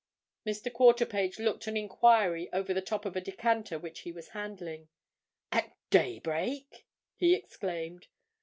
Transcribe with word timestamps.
Mr. 0.47 0.73
Quarterpage 0.73 1.37
looked 1.37 1.67
an 1.67 1.77
enquiry 1.77 2.51
over 2.53 2.73
the 2.73 2.81
top 2.81 3.05
of 3.05 3.15
a 3.15 3.21
decanter 3.21 3.77
which 3.77 3.99
he 3.99 4.11
was 4.11 4.29
handling. 4.29 4.89
"At 5.51 5.73
daybreak?" 5.91 6.87
he 7.15 7.35
exclaimed. 7.35 8.07